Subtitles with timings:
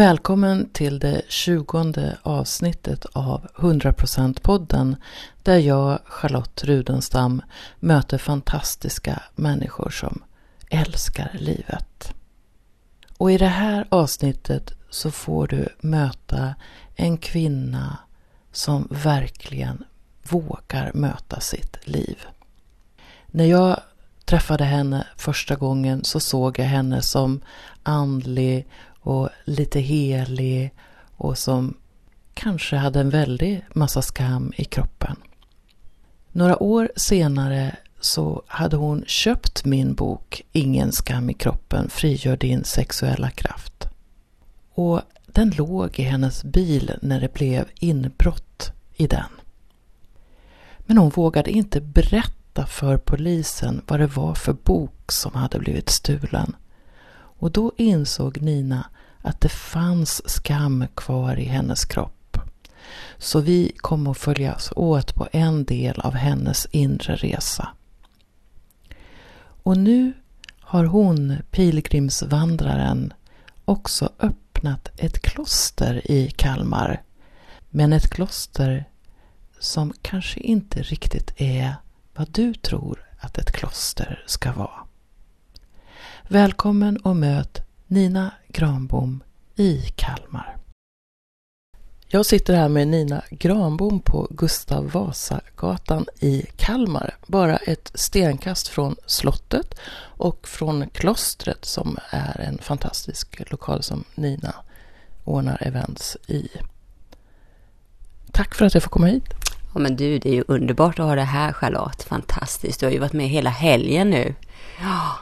[0.00, 4.96] Välkommen till det tjugonde avsnittet av 100%-podden
[5.42, 7.42] där jag, Charlotte Rudenstam,
[7.80, 10.22] möter fantastiska människor som
[10.70, 12.14] älskar livet.
[13.18, 16.54] Och i det här avsnittet så får du möta
[16.96, 17.98] en kvinna
[18.52, 19.84] som verkligen
[20.22, 22.18] vågar möta sitt liv.
[23.26, 23.80] När jag
[24.24, 27.40] träffade henne första gången så såg jag henne som
[27.82, 28.66] andlig
[29.00, 30.74] och lite helig
[31.16, 31.76] och som
[32.34, 35.16] kanske hade en väldig massa skam i kroppen.
[36.32, 42.64] Några år senare så hade hon köpt min bok Ingen skam i kroppen, frigör din
[42.64, 43.88] sexuella kraft.
[44.74, 49.30] Och den låg i hennes bil när det blev inbrott i den.
[50.78, 55.90] Men hon vågade inte berätta för polisen vad det var för bok som hade blivit
[55.90, 56.56] stulen.
[57.40, 58.86] Och då insåg Nina
[59.22, 62.38] att det fanns skam kvar i hennes kropp.
[63.18, 67.68] Så vi kom att följas åt på en del av hennes inre resa.
[69.62, 70.12] Och nu
[70.60, 73.12] har hon, pilgrimsvandraren,
[73.64, 77.02] också öppnat ett kloster i Kalmar.
[77.70, 78.84] Men ett kloster
[79.58, 81.74] som kanske inte riktigt är
[82.14, 84.89] vad du tror att ett kloster ska vara.
[86.32, 89.22] Välkommen och möt Nina Granbom
[89.56, 90.56] i Kalmar.
[92.08, 97.16] Jag sitter här med Nina Granbom på Gustav Vasagatan i Kalmar.
[97.26, 104.54] Bara ett stenkast från slottet och från klostret som är en fantastisk lokal som Nina
[105.24, 106.48] ordnar events i.
[108.32, 109.24] Tack för att jag får komma hit.
[109.74, 112.02] Ja men du, det är ju underbart att ha det här Charlotte.
[112.02, 112.80] Fantastiskt.
[112.80, 114.34] Du har ju varit med hela helgen nu.
[114.80, 115.18] Ja.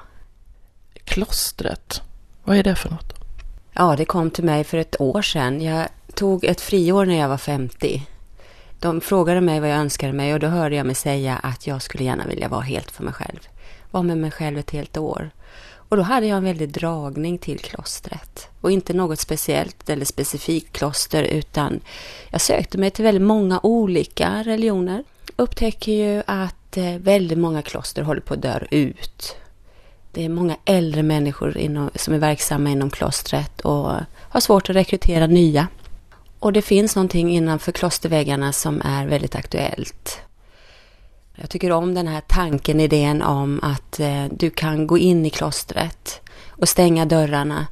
[1.08, 2.02] Klostret,
[2.44, 3.12] vad är det för något?
[3.72, 5.62] Ja, det kom till mig för ett år sedan.
[5.62, 8.02] Jag tog ett friår när jag var 50.
[8.80, 11.82] De frågade mig vad jag önskade mig och då hörde jag mig säga att jag
[11.82, 13.48] skulle gärna vilja vara helt för mig själv.
[13.90, 15.30] Vara med mig själv ett helt år.
[15.70, 18.48] Och då hade jag en väldig dragning till klostret.
[18.60, 21.80] Och inte något speciellt eller specifikt kloster utan
[22.30, 25.04] jag sökte mig till väldigt många olika religioner.
[25.36, 29.36] Upptäcker ju att eh, väldigt många kloster håller på att dö ut.
[30.18, 34.76] Det är många äldre människor inom, som är verksamma inom klostret och har svårt att
[34.76, 35.68] rekrytera nya.
[36.38, 40.20] Och det finns någonting innanför klosterväggarna som är väldigt aktuellt.
[41.34, 45.30] Jag tycker om den här tanken, idén om att eh, du kan gå in i
[45.30, 47.66] klostret och stänga dörrarna.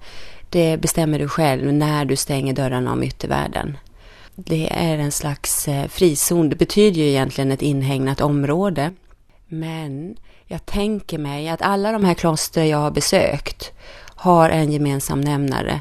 [0.51, 3.79] Det bestämmer du själv när du stänger dörrarna om yttervärlden.
[4.35, 6.49] Det är en slags eh, frizon.
[6.49, 8.93] Det betyder ju egentligen ett inhägnat område.
[9.49, 13.73] Men jag tänker mig att alla de här kloster jag har besökt
[14.07, 15.81] har en gemensam nämnare.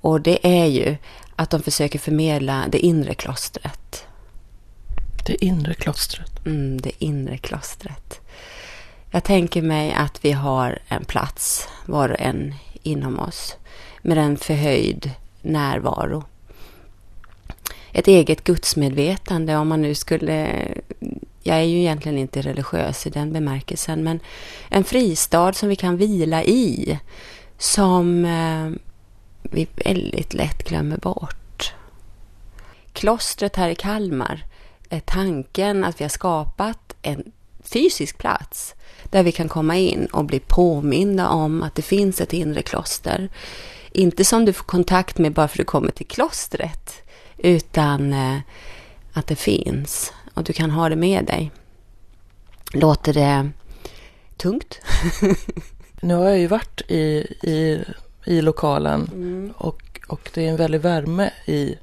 [0.00, 0.96] Och det är ju
[1.36, 4.06] att de försöker förmedla det inre klostret.
[5.26, 6.46] Det inre klostret?
[6.46, 8.20] Mm, det inre klostret.
[9.10, 13.56] Jag tänker mig att vi har en plats, var och en inom oss,
[14.02, 15.10] med en förhöjd
[15.42, 16.24] närvaro.
[17.92, 20.68] Ett eget gudsmedvetande, om man nu skulle...
[21.48, 24.20] Jag är ju egentligen inte religiös i den bemärkelsen, men
[24.68, 26.98] en fristad som vi kan vila i,
[27.58, 28.70] som eh,
[29.42, 31.74] vi väldigt lätt glömmer bort.
[32.92, 34.44] Klostret här i Kalmar
[34.88, 40.24] är tanken att vi har skapat en fysisk plats där vi kan komma in och
[40.24, 43.28] bli påminda om att det finns ett inre kloster.
[43.92, 47.02] Inte som du får kontakt med bara för att du kommer till klostret,
[47.38, 48.38] utan eh,
[49.12, 51.50] att det finns och du kan ha det med dig.
[52.72, 53.50] Låter det
[54.36, 54.80] tungt?
[56.00, 57.04] nu har jag ju varit i,
[57.42, 57.84] i
[58.28, 59.10] i lokalen.
[59.12, 59.52] Mm.
[59.56, 61.76] Och, och det är en väldig värme i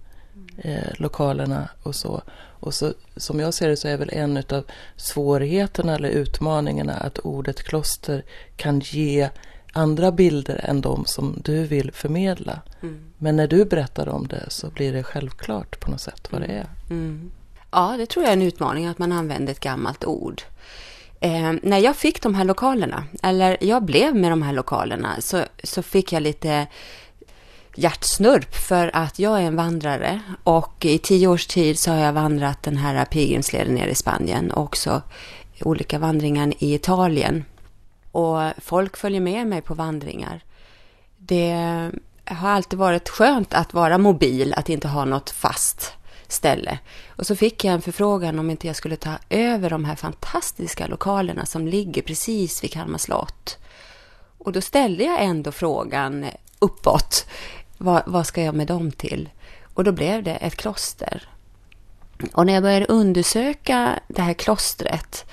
[0.57, 2.21] eh, lokalerna och så.
[2.59, 4.63] Och så, som jag ser det så är väl en av
[4.95, 8.23] svårigheterna eller utmaningarna att ordet kloster
[8.55, 9.29] kan ge
[9.73, 12.61] andra bilder än de som du vill förmedla.
[12.81, 12.99] Mm.
[13.17, 16.47] Men när du berättar om det så blir det självklart på något sätt vad det
[16.47, 16.67] är.
[16.89, 17.31] Mm.
[17.75, 20.41] Ja, det tror jag är en utmaning att man använder ett gammalt ord.
[21.19, 25.43] Eh, när jag fick de här lokalerna, eller jag blev med de här lokalerna, så,
[25.63, 26.67] så fick jag lite
[27.75, 32.13] hjärtsnurp för att jag är en vandrare och i tio års tid så har jag
[32.13, 35.01] vandrat den här pilgrimsleden nere i Spanien och också
[35.61, 37.45] olika vandringar i Italien.
[38.11, 40.43] Och folk följer med mig på vandringar.
[41.17, 41.53] Det
[42.25, 45.94] har alltid varit skönt att vara mobil, att inte ha något fast
[46.31, 46.79] ställe.
[47.07, 50.87] Och så fick jag en förfrågan om inte jag skulle ta över de här fantastiska
[50.87, 53.57] lokalerna som ligger precis vid Kalmar slott.
[54.37, 56.25] Och då ställde jag ändå frågan
[56.59, 57.25] uppåt.
[57.77, 59.29] vad, vad ska jag med dem till?
[59.73, 61.29] Och då blev det ett kloster.
[62.33, 65.25] Och när jag började undersöka det här klostret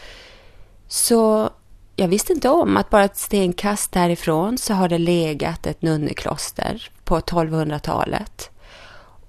[0.88, 1.50] så
[1.96, 6.90] jag visste inte om att bara ett stenkast därifrån så har det legat ett nunnekloster
[7.04, 8.50] på 1200-talet.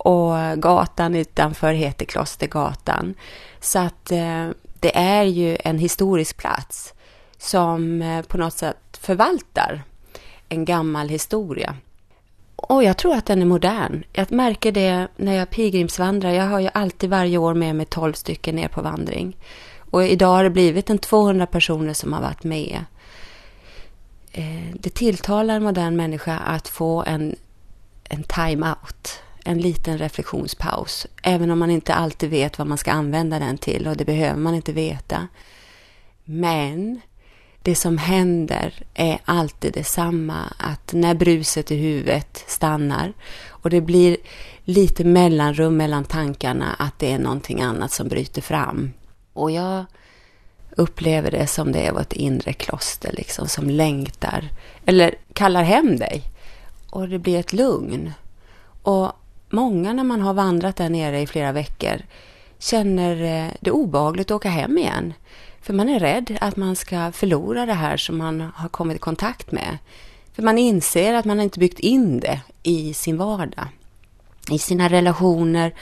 [0.03, 3.15] Och gatan utanför heter Klostergatan.
[3.59, 6.93] Så att eh, det är ju en historisk plats
[7.37, 9.83] som eh, på något sätt förvaltar
[10.49, 11.75] en gammal historia.
[12.55, 14.03] Och jag tror att den är modern.
[14.13, 16.31] Jag märker det när jag pilgrimsvandrar.
[16.31, 19.37] Jag har ju alltid varje år med mig 12 stycken ner på vandring.
[19.91, 22.85] Och idag har det blivit en 200 personer som har varit med.
[24.31, 27.35] Eh, det tilltalar en modern människa att få en,
[28.03, 31.07] en time-out, en liten reflektionspaus.
[31.23, 34.39] Även om man inte alltid vet vad man ska använda den till och det behöver
[34.39, 35.27] man inte veta.
[36.25, 37.01] Men
[37.61, 40.53] det som händer är alltid detsamma.
[40.57, 43.13] Att när bruset i huvudet stannar
[43.49, 44.17] och det blir
[44.63, 48.93] lite mellanrum mellan tankarna att det är någonting annat som bryter fram.
[49.33, 49.85] Och jag
[50.77, 54.49] upplever det som det är vårt inre kloster liksom som längtar
[54.85, 56.23] eller kallar hem dig.
[56.89, 58.13] Och det blir ett lugn.
[58.81, 59.11] Och
[59.53, 62.01] många när man har vandrat där nere i flera veckor
[62.59, 65.13] känner eh, det obagligt att åka hem igen.
[65.61, 68.99] För man är rädd att man ska förlora det här som man har kommit i
[68.99, 69.77] kontakt med.
[70.33, 73.67] För man inser att man inte byggt in det i sin vardag.
[74.51, 75.73] I sina relationer,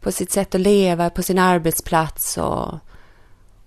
[0.00, 2.38] på sitt sätt att leva, på sin arbetsplats.
[2.38, 2.74] Och,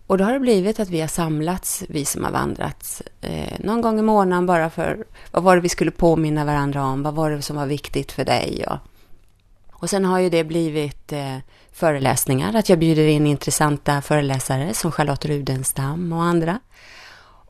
[0.07, 3.81] och då har det blivit att vi har samlats, vi som har vandrat, eh, någon
[3.81, 7.31] gång i månaden bara för vad var det vi skulle påminna varandra om, vad var
[7.31, 8.65] det som var viktigt för dig.
[8.67, 8.77] Och,
[9.79, 11.37] och sen har ju det blivit eh,
[11.71, 16.59] föreläsningar, att jag bjuder in intressanta föreläsare som Charlotte Rudenstam och andra.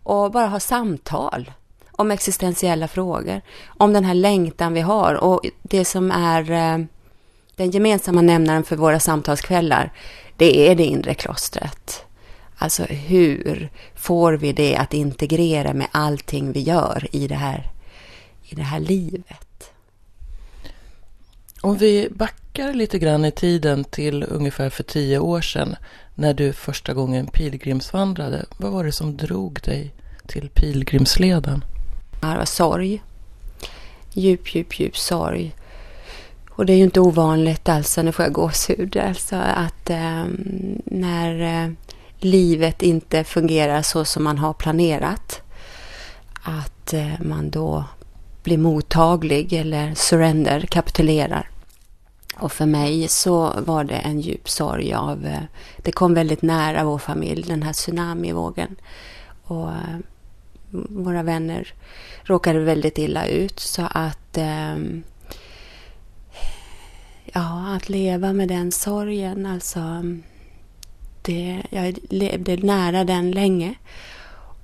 [0.04, 1.52] Och bara ha samtal
[1.92, 6.86] om existentiella frågor, om den här längtan vi har och det som är eh,
[7.56, 9.94] den gemensamma nämnaren för våra samtalskvällar,
[10.38, 12.06] det är det inre klostret.
[12.58, 17.72] Alltså hur får vi det att integrera med allting vi gör i det här,
[18.44, 19.49] i det här livet?
[21.62, 25.76] Om vi backar lite grann i tiden till ungefär för tio år sedan
[26.16, 28.46] när du första gången pilgrimsvandrade.
[28.58, 29.94] Vad var det som drog dig
[30.28, 31.64] till pilgrimsleden?
[32.22, 33.04] Det var sorg.
[34.14, 35.56] Djup, djup, djup sorg.
[36.50, 40.26] Och det är ju inte ovanligt alltså, nu får jag gåshud, alltså att eh,
[40.86, 41.72] när eh,
[42.20, 45.42] livet inte fungerar så som man har planerat,
[46.44, 47.86] att eh, man då
[48.44, 51.50] blir mottaglig eller surrender, kapitulerar.
[52.36, 55.44] Och för mig så var det en djup sorg av, eh,
[55.78, 58.76] det kom väldigt nära vår familj, den här tsunamivågen.
[59.44, 60.00] Och eh,
[60.90, 61.74] våra vänner
[62.24, 65.04] råkade väldigt illa ut så att ehm,
[67.34, 70.04] ja, att leva med den sorgen, alltså
[71.22, 73.76] det, jag levde nära den länge.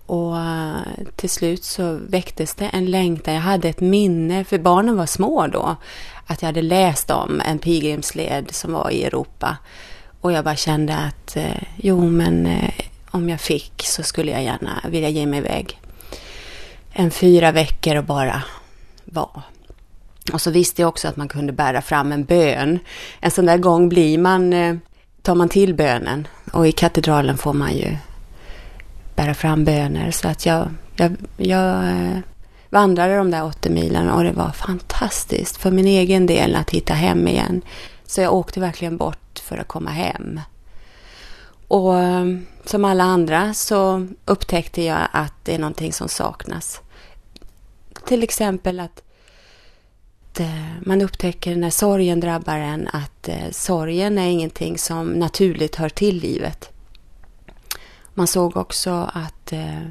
[0.06, 0.81] Och eh,
[1.16, 3.34] till slut så väcktes det en längtan.
[3.34, 5.75] Jag hade ett minne, för barnen var små då,
[6.25, 9.57] att jag hade läst om en pilgrimsled som var i Europa.
[10.21, 12.69] Och jag bara kände att eh, jo, men eh,
[13.12, 15.81] om jag fick så skulle jag gärna vilja ge mig iväg
[16.92, 18.44] en fyra veckor och bara
[19.06, 19.44] vara.
[20.33, 22.80] Och så visste jag också att man kunde bära fram en bön.
[23.19, 24.54] En sån där gång blir man,
[25.21, 27.97] tar man till bönen och i katedralen får man ju
[29.16, 30.12] bära fram böner.
[30.12, 32.19] Så att jag, jag, jag eh,
[32.69, 36.94] vandrade de där 80 milen och det var fantastiskt för min egen del att hitta
[36.94, 37.62] hem igen.
[38.06, 40.40] Så jag åkte verkligen bort för att komma hem.
[41.68, 42.26] Och eh,
[42.66, 46.81] som alla andra så upptäckte jag att det är någonting som saknas.
[48.07, 49.04] Till exempel att
[50.40, 56.16] eh, man upptäcker när sorgen drabbar en att sorgen är ingenting som naturligt hör till
[56.19, 56.74] livet.
[58.18, 59.81] Man såg också att eh,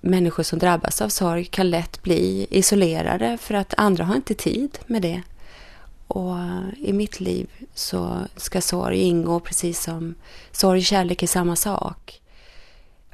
[0.00, 4.78] människor som drabbas av sorg kan lätt bli isolerade för att andra har inte tid
[4.86, 5.22] med det.
[6.06, 10.14] Och eh, i mitt liv så ska sorg ingå precis som
[10.52, 12.20] sorg och kärlek är samma sak.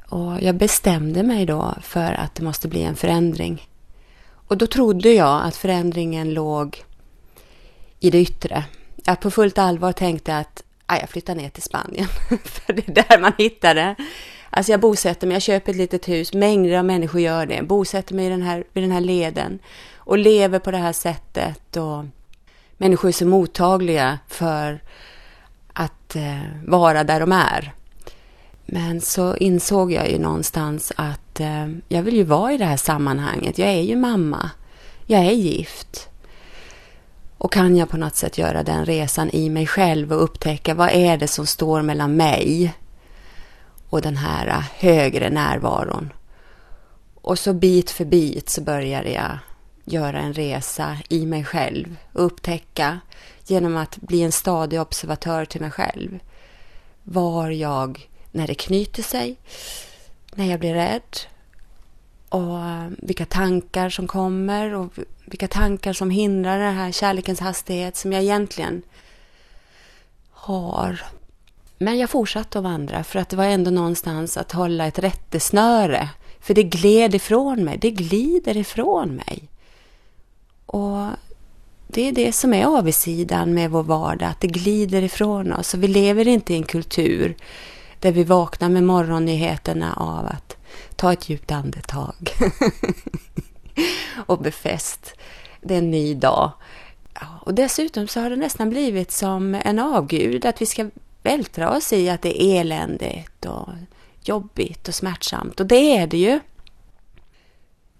[0.09, 3.69] Och jag bestämde mig då för att det måste bli en förändring.
[4.47, 6.83] Och då trodde jag att förändringen låg
[7.99, 8.63] i det yttre.
[8.95, 12.07] Jag på fullt allvar tänkte att ah, jag flyttar ner till Spanien.
[12.43, 13.95] För det är där man hittar det.
[14.49, 17.63] Alltså jag bosätter mig, jag köper ett litet hus, mängder av människor gör det.
[17.63, 19.59] Bosätter mig i den här, vid den här leden
[19.95, 21.77] och lever på det här sättet.
[21.77, 22.05] Och
[22.77, 24.81] människor är så mottagliga för
[25.73, 27.73] att eh, vara där de är.
[28.65, 32.77] Men så insåg jag ju någonstans att eh, jag vill ju vara i det här
[32.77, 33.57] sammanhanget.
[33.57, 34.49] Jag är ju mamma.
[35.05, 36.09] jag är gift.
[37.37, 40.89] Och kan jag på något sätt göra den resan i mig själv och upptäcka vad
[40.89, 42.73] är det som står mellan mig
[43.89, 46.13] och den här högre närvaron.
[47.21, 49.37] Och så bit för bit så började jag
[49.85, 52.99] göra en resa i mig själv och upptäcka
[53.47, 56.19] genom att bli en stadig observatör till mig själv.
[57.03, 59.37] Var jag när det knyter sig,
[60.35, 61.17] när jag blir rädd
[62.29, 62.59] och
[62.97, 64.93] vilka tankar som kommer och
[65.35, 68.81] vilka tankar som hindrar den här kärlekens hastighet som jag egentligen
[70.31, 71.03] har.
[71.77, 76.09] Men jag fortsatte att vandra för att det var ändå någonstans att hålla ett rättesnöre.
[76.39, 79.49] För det gled ifrån mig, det glider ifrån mig.
[80.65, 81.07] Och
[81.87, 85.73] det är det som är avsidan med vår vardag, att det glider ifrån oss.
[85.73, 87.35] Och vi lever inte i en kultur
[87.99, 90.57] där vi vaknar med morgonnyheterna av att
[90.95, 92.31] ta ett djupt andetag
[94.25, 95.13] och befäst.
[95.61, 96.51] Det är en ny dag.
[97.41, 100.89] Och dessutom så har det nästan blivit som en avgud att vi ska
[101.23, 103.69] vältra oss i att det är eländigt och
[104.23, 105.59] jobbigt och smärtsamt.
[105.59, 106.39] Och det är det ju.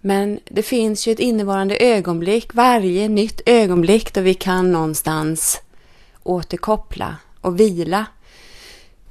[0.02, 5.62] Men det finns ju ett innevarande ögonblick, varje nytt ögonblick då vi kan någonstans
[6.24, 8.06] återkoppla och vila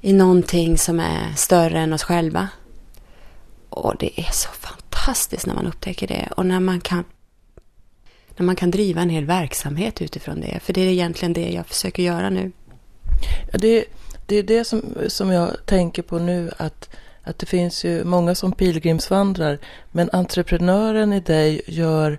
[0.00, 2.49] i någonting som är större än oss själva.
[3.68, 4.84] Och det är så fantastiskt
[5.47, 7.05] när man upptäcker det och när man kan
[8.37, 10.61] när man kan driva en hel verksamhet utifrån det.
[10.63, 12.53] För det är egentligen det jag försöker göra nu.
[13.53, 13.85] Ja, det,
[14.27, 16.89] det är det som, som jag tänker på nu att
[17.25, 19.59] att det finns ju många som pilgrimsvandrar,
[19.93, 22.19] men entreprenören i dig gör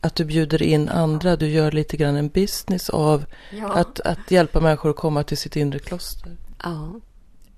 [0.00, 3.72] att du bjuder in andra, du gör lite grann en business av ja.
[3.72, 6.36] att, att hjälpa människor att komma till sitt inre kloster.
[6.62, 7.00] Ja,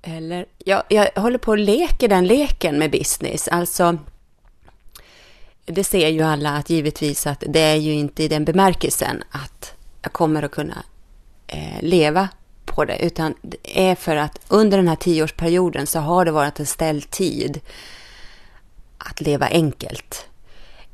[0.02, 3.98] eller jag, jag håller på att leka den leken med business, alltså
[5.64, 9.74] det ser ju alla att givetvis att det är ju inte i den bemärkelsen att
[10.02, 10.82] jag kommer att kunna
[11.46, 12.28] eh, leva
[12.64, 16.60] på det, utan det är för att under den här tioårsperioden så har det varit
[16.60, 17.60] en ställd tid
[18.98, 20.26] att leva enkelt.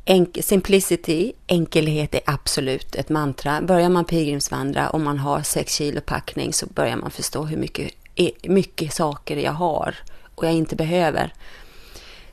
[0.05, 3.61] Enk simplicity, enkelhet är absolut ett mantra.
[3.61, 7.91] Börjar man pilgrimsvandra och man har sex kilo packning så börjar man förstå hur mycket,
[8.15, 9.95] eh, mycket saker jag har
[10.35, 11.33] och jag inte behöver.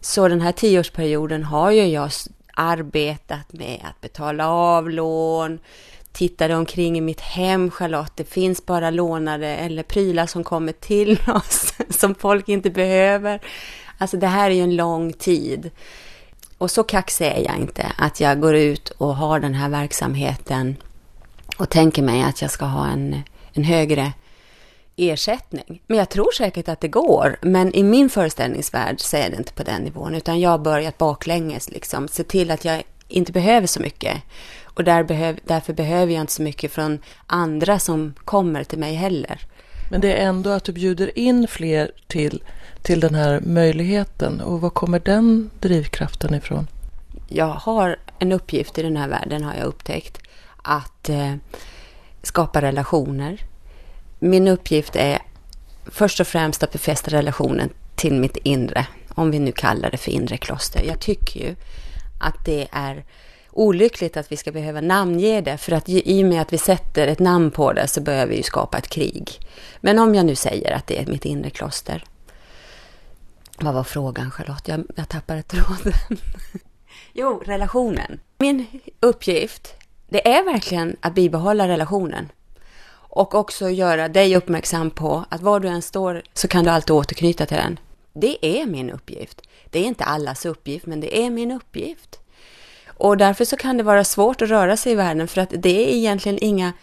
[0.06, 2.12] Så den här tioårsperioden har ju jag
[2.54, 5.60] arbetat med att betala av lån,
[6.12, 8.12] tittade omkring i mitt hem, Charlotte.
[8.16, 13.40] Det finns bara lånade eller prylar som kommer till oss som folk inte behöver.
[13.98, 15.72] Alltså det här är ju en lång tid.
[16.58, 20.76] Och så kaxig är jag inte, att jag går ut och har den här verksamheten
[21.58, 23.22] och tänker mig att jag ska ha en,
[23.54, 24.14] en högre
[24.98, 25.82] ersättning.
[25.88, 29.54] Men jag tror säkert att det går, men i min föreställningsvärld så är det inte
[29.54, 33.68] på den nivån, utan jag har börjat baklänges, liksom, se till att jag inte behöver
[33.68, 34.22] så mycket.
[34.64, 38.94] Och där behöv, därför behöver jag inte så mycket från andra som kommer till mig
[38.94, 39.40] heller.
[39.92, 42.44] Men det är ändå att du bjuder in fler till,
[42.82, 44.42] till den här möjligheten.
[44.42, 46.68] Och var kommer den drivkraften ifrån?
[47.28, 50.18] Jag har en uppgift i den här världen har jag upptäckt.
[50.64, 51.34] Att eh,
[52.24, 53.42] skapa relationer.
[54.26, 55.20] Min uppgift är
[55.86, 58.88] först och främst att befästa relationen till mitt inre.
[59.10, 60.84] Om vi nu kallar det för inre kloster.
[60.84, 61.56] Jag tycker ju
[62.20, 63.06] att det är
[63.52, 67.08] olyckligt att vi ska behöva namnge det, för att i och med att vi sätter
[67.08, 69.40] ett namn på det så börjar vi ju skapa ett krig.
[69.82, 72.04] Men om jag nu säger att det är mitt inre kloster.
[73.58, 74.68] Vad var frågan Charlotte?
[74.68, 75.94] Jag, jag tappade tråden.
[77.14, 78.20] jo, relationen.
[78.38, 78.66] Min
[79.00, 79.74] uppgift,
[80.10, 82.30] det är verkligen att bibehålla relationen.
[83.16, 86.92] Och också göra dig uppmärksam på att var du än står så kan du alltid
[86.92, 87.80] återknyta till den.
[88.14, 89.42] Det är min uppgift.
[89.70, 92.20] Det är inte allas uppgift, men det är min uppgift.
[92.88, 95.90] Och därför så kan det vara svårt att röra sig i världen för att det
[95.90, 96.74] är egentligen inga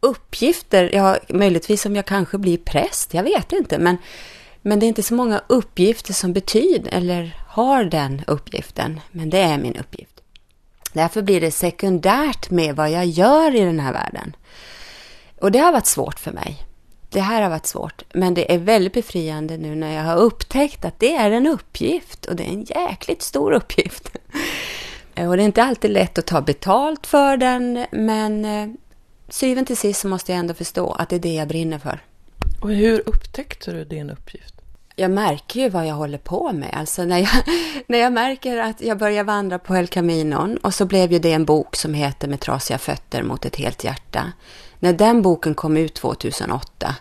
[0.00, 0.90] uppgifter.
[0.94, 3.78] Ja, möjligtvis om jag kanske blir präst, jag vet inte.
[3.78, 3.96] Men,
[4.62, 9.00] men det är inte så många uppgifter som betyder eller har den uppgiften.
[9.10, 10.20] Men det är min uppgift.
[10.92, 14.36] Därför blir det sekundärt med vad jag gör i den här världen.
[15.40, 16.56] Och det har varit svårt för mig.
[17.08, 20.84] Det här har varit svårt, men det är väldigt befriande nu när jag har upptäckt
[20.84, 24.16] att det är en uppgift och det är en jäkligt stor uppgift.
[25.14, 28.68] Eh, och det är inte alltid lätt att ta betalt för den, men eh,
[29.28, 32.00] syvende till sist så måste jag ändå förstå att det är det jag brinner för.
[32.60, 34.53] Och hur upptäckte du din uppgift?
[34.96, 36.70] Jag märker ju vad jag håller på med.
[36.72, 37.28] Alltså när jag,
[37.86, 41.32] när jag märker att jag börjar vandra på El Caminon och så blev ju det
[41.32, 44.32] en bok som heter Med trasiga fötter mot ett helt hjärta.
[44.78, 46.94] När den boken kom ut 2008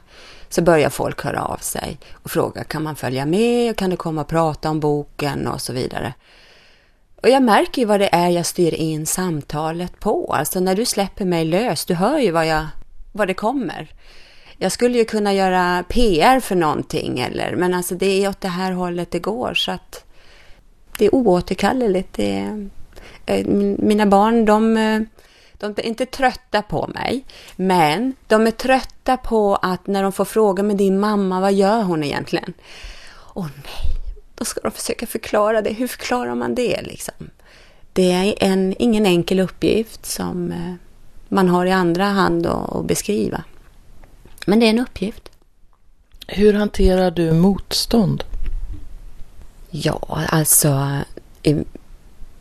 [0.49, 3.97] så börjar folk höra av sig och fråga kan man följa med och kan du
[3.97, 6.13] komma och prata om boken och så vidare.
[7.15, 10.33] och jag märker ju vad det är jag styr in samtalet på.
[10.33, 12.67] Alltså när du släpper mig lös, du hör ju vad, jag,
[13.11, 13.91] vad det kommer.
[14.63, 18.47] Jag skulle ju kunna göra PR för någonting, eller, men alltså det är åt det
[18.47, 19.53] här hållet det går.
[19.53, 20.05] Så att
[20.97, 22.13] det är oåterkalleligt.
[22.13, 22.69] Det är,
[23.25, 23.45] eh,
[23.77, 25.01] mina barn, de, eh,
[25.53, 30.25] de är inte trötta på mig, men de är trötta på att när de får
[30.25, 32.53] fråga med din mamma, vad gör hon egentligen?
[33.33, 33.95] Åh nej,
[34.35, 35.73] då ska de försöka förklara det.
[35.73, 37.29] Hur förklarar man det liksom?
[37.93, 40.73] Det är en, ingen enkel uppgift som eh,
[41.27, 43.43] man har i andra hand att beskriva.
[44.45, 45.31] Men det är en uppgift.
[46.27, 48.23] Hur hanterar du motstånd?
[49.69, 51.01] Ja, alltså
[51.43, 51.55] i,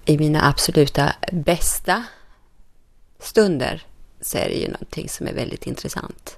[0.05, 2.05] i mina absoluta bästa
[3.19, 3.83] stunder
[4.21, 6.37] så är det ju någonting som är väldigt intressant.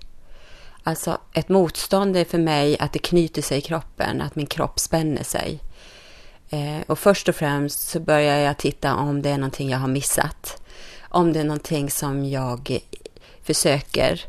[0.82, 4.78] Alltså ett motstånd är för mig att det knyter sig i kroppen, att min kropp
[4.80, 5.60] spänner sig.
[6.50, 9.88] Eh, och först och främst så börjar jag titta om det är någonting jag har
[9.88, 10.62] missat.
[11.08, 12.78] Om det är någonting som jag
[13.42, 14.24] försöker,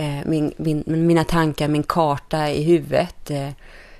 [0.00, 3.48] Eh, min, min, mina tankar, min karta i huvudet eh,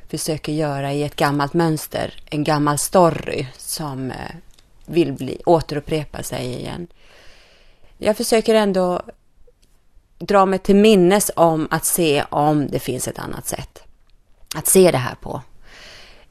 [0.09, 4.17] försöker göra i ett gammalt mönster, en gammal story som eh,
[4.87, 6.87] vill bli, återupprepa sig igen.
[7.99, 9.03] Jag försöker ändå
[10.19, 13.83] dra mig till minnes om att se om det finns ett annat sätt
[14.57, 15.43] att se det här på.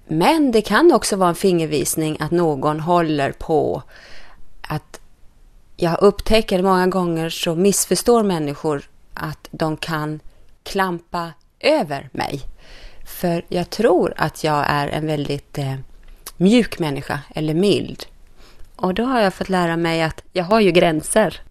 [0.07, 3.83] Men det kan också vara en fingervisning att någon håller på
[4.61, 4.99] att
[5.75, 10.19] jag upptäcker många gånger så missförstår människor att de kan
[10.63, 12.41] klampa över mig.
[13.05, 15.75] För jag tror att jag är en väldigt eh,
[16.37, 18.05] mjuk människa eller mild.
[18.75, 21.41] Och då har jag fått lära mig att jag har ju gränser.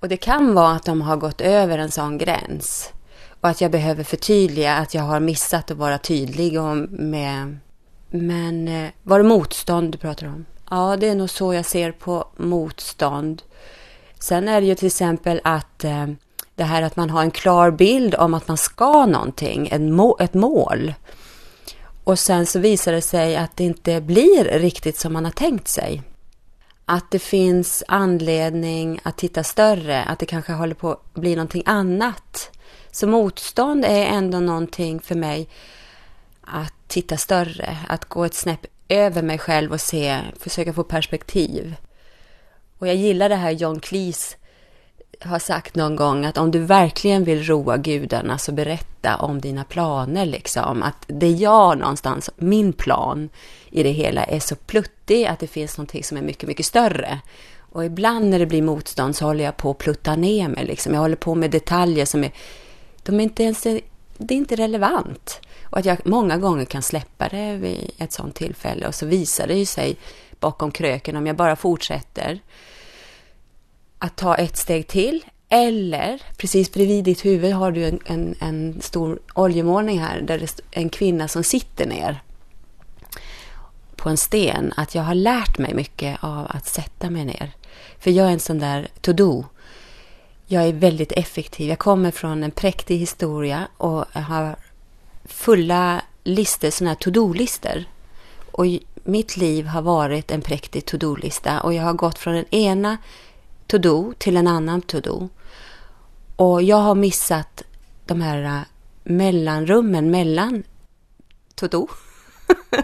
[0.00, 2.92] Och det kan vara att de har gått över en sån gräns.
[3.40, 7.58] Och att jag behöver förtydliga att jag har missat att vara tydlig om med...
[8.10, 10.44] Men eh, var det motstånd du pratar om?
[10.70, 13.42] Ja, det är nog så jag ser på motstånd.
[14.18, 16.06] Sen är det ju till exempel att eh,
[16.54, 19.68] det här att man har en klar bild om att man ska någonting,
[20.20, 20.94] ett mål.
[22.04, 25.68] Och sen så visar det sig att det inte blir riktigt som man har tänkt
[25.68, 26.02] sig
[26.84, 31.62] att det finns anledning att titta större, att det kanske håller på att bli någonting
[31.66, 32.50] annat.
[32.90, 35.48] Så motstånd är ändå någonting för mig
[36.40, 41.74] att titta större, att gå ett snäpp över mig själv och se, försöka få perspektiv.
[42.78, 44.36] Och jag gillar det här John Cleese
[45.24, 49.64] har sagt någon gång att om du verkligen vill roa gudarna så berätta om dina
[49.64, 50.82] planer liksom.
[50.82, 53.28] Att det jag någonstans, min plan
[53.70, 57.20] i det hela är så pluttig att det finns någonting som är mycket, mycket större.
[57.58, 60.94] Och ibland när det blir motstånd så håller jag på att plutta ner mig liksom.
[60.94, 62.32] Jag håller på med detaljer som är,
[63.02, 63.62] de är inte ens,
[64.18, 65.40] det är inte relevant.
[65.64, 69.46] Och att jag många gånger kan släppa det vid ett sådant tillfälle och så visar
[69.46, 69.96] det ju sig
[70.40, 72.40] bakom kröken om jag bara fortsätter
[74.04, 75.24] att ta ett steg till.
[75.48, 80.44] Eller precis bredvid ditt huvud har du en, en, en stor oljemålning här där det
[80.44, 82.22] är en kvinna som sitter ner
[83.96, 84.72] på en sten.
[84.76, 87.52] Att jag har lärt mig mycket av att sätta mig ner.
[87.98, 89.44] För jag är en sån där to-do.
[90.46, 91.68] Jag är väldigt effektiv.
[91.68, 94.56] Jag kommer från en präktig historia och har
[95.24, 97.84] fulla listor, såna här to-do-listor.
[98.50, 98.66] Och
[99.04, 102.98] mitt liv har varit en präktig to-do-lista och jag har gått från den ena
[103.74, 105.28] to-do till en annan to-do.
[106.36, 107.62] Och jag har missat
[108.06, 108.60] de här äh,
[109.04, 110.62] mellanrummen mellan
[111.54, 111.88] to-do.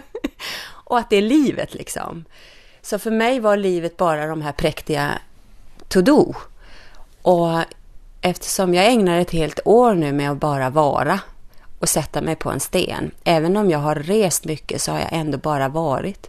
[0.65, 2.25] och att det är livet liksom.
[2.81, 5.19] Så för mig var livet bara de här präktiga
[5.87, 6.35] to-do.
[7.21, 7.63] Och
[8.21, 11.19] eftersom jag ägnar ett helt år nu med att bara vara
[11.79, 13.11] och sätta mig på en sten.
[13.23, 16.27] Även om jag har rest mycket så har jag ändå bara varit.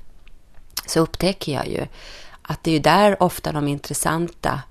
[0.87, 1.87] Så upptäcker jag ju
[2.53, 4.63] att det är ju där ofta de intressanta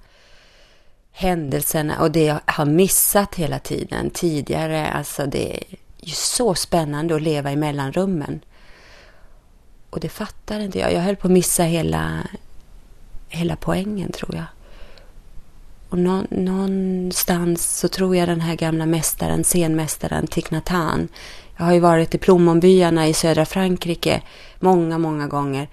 [1.11, 5.63] händelserna och det jag har missat hela tiden tidigare, alltså det är
[5.97, 8.39] ju så spännande att leva i mellanrummen.
[9.89, 10.93] Och det fattar inte jag.
[10.93, 12.27] Jag höll på att missa hela,
[13.29, 14.45] hela poängen tror jag.
[15.89, 20.45] Och nå, någonstans så tror jag den här gamla mästaren, scenmästaren Thich
[21.57, 24.21] Jag har ju varit i plommonbyarna i södra Frankrike
[24.59, 25.69] många, många gånger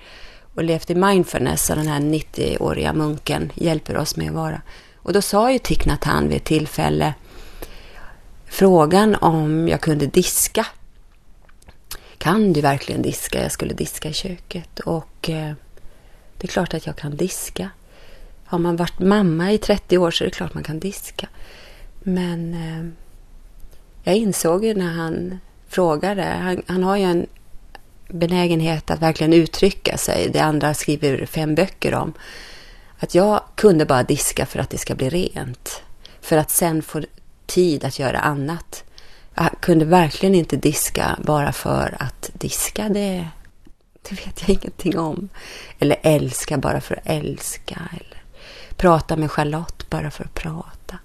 [0.58, 4.62] och levt i mindfulness och den här 90-åriga munken hjälper oss med att vara.
[4.96, 7.14] Och då sa ju Thich Nhat Hanh vid ett tillfälle
[8.46, 10.66] frågan om jag kunde diska.
[12.18, 13.42] Kan du verkligen diska?
[13.42, 15.52] Jag skulle diska i köket och eh,
[16.38, 17.70] det är klart att jag kan diska.
[18.44, 21.28] Har man varit mamma i 30 år så är det klart man kan diska.
[22.00, 22.90] Men eh,
[24.02, 27.26] jag insåg ju när han frågade, han, han har ju en
[28.08, 30.28] benägenhet att verkligen uttrycka sig.
[30.32, 32.12] Det andra skriver fem böcker om.
[32.98, 35.82] Att jag kunde bara diska för att det ska bli rent.
[36.20, 37.02] För att sen få
[37.46, 38.84] tid att göra annat.
[39.34, 42.88] Jag kunde verkligen inte diska bara för att diska.
[42.88, 43.28] Det,
[44.08, 45.28] det vet jag ingenting om.
[45.78, 47.80] Eller älska bara för att älska.
[47.92, 48.22] Eller
[48.76, 50.98] prata med Charlotte bara för att prata.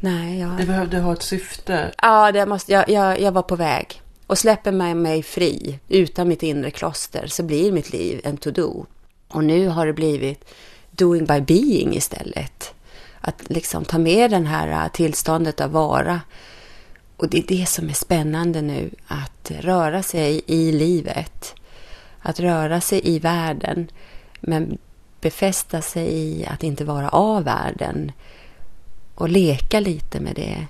[0.00, 0.56] Nej, jag...
[0.56, 1.92] Det behövde ha ett syfte.
[2.02, 4.02] Ja, det måste, jag, jag, jag var på väg.
[4.26, 8.86] Och släpper man mig fri utan mitt inre kloster så blir mitt liv en to-do.
[9.28, 10.44] Och nu har det blivit
[10.90, 12.74] doing by being istället.
[13.20, 16.20] Att liksom ta med den här äh, tillståndet av vara.
[17.16, 21.54] Och det är det som är spännande nu, att röra sig i livet.
[22.20, 23.88] Att röra sig i världen,
[24.40, 24.78] men
[25.20, 28.12] befästa sig i att inte vara av världen.
[29.14, 30.66] Och leka lite med det.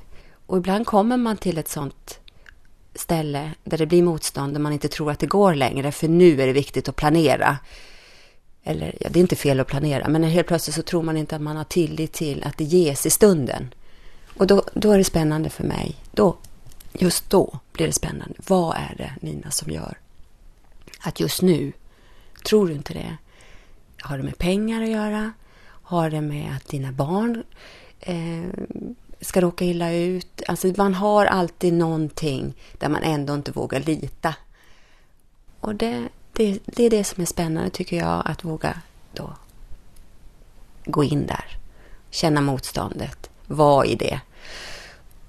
[0.47, 2.22] Och ibland kommer man till ett sånt
[2.95, 6.43] ställe där det blir motstånd, där man inte tror att det går längre, för nu
[6.43, 7.59] är det viktigt att planera.
[8.65, 11.37] Eller, ja, det är inte fel att planera, men helt plötsligt så tror man inte
[11.37, 13.75] att man har tillit till att det ges i stunden.
[14.37, 15.97] Och då, då är det spännande för mig.
[16.11, 16.37] Då,
[16.93, 18.35] just då blir det spännande.
[18.47, 19.99] Vad är det, Nina, som gör
[21.01, 21.73] att just nu,
[22.45, 23.17] tror du inte det?
[24.01, 25.33] Har det med pengar att göra?
[25.65, 27.45] Har det med att dina barn
[28.01, 28.45] eh,
[29.23, 30.43] ska råka illa ut.
[30.49, 34.35] Alltså man har alltid någonting där man ändå inte vågar lita.
[35.61, 38.81] Och det, det, det är det som är spännande tycker jag, att våga
[39.13, 39.33] då
[40.85, 41.57] gå in där.
[42.11, 44.21] Känna motståndet, vara i det.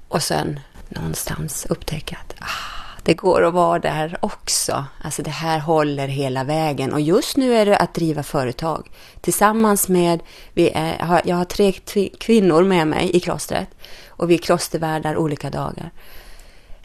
[0.07, 4.85] Och sen någonstans upptäcka att ah, det går att vara där också.
[5.01, 6.93] Alltså det här håller hela vägen.
[6.93, 8.91] Och just nu är det att driva företag.
[9.21, 11.71] Tillsammans med, vi är, jag har tre
[12.19, 13.67] kvinnor med mig i klostret
[14.07, 15.91] och vi är klostervärdar olika dagar.